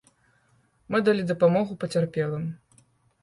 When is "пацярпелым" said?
1.83-2.47